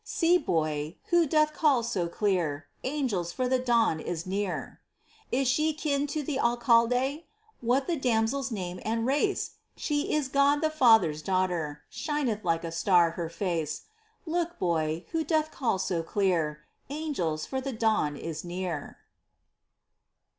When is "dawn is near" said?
3.59-4.81, 17.71-18.97